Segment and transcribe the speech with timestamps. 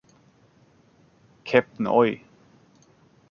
[1.43, 2.25] Captain Oi!